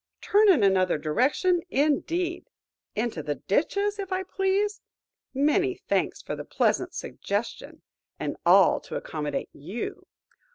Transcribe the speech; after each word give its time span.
Turn 0.19 0.49
in 0.49 0.63
another 0.63 0.97
direction, 0.97 1.61
indeed!–into 1.69 3.21
the 3.21 3.35
ditches 3.35 3.99
if 3.99 4.11
I 4.11 4.23
please–many 4.23 5.75
thanks 5.87 6.23
for 6.23 6.35
the 6.35 6.43
pleasant 6.43 6.95
suggestion–and 6.95 8.35
all 8.43 8.79
to 8.79 8.95
accommodate 8.95 9.49
you! 9.53 10.07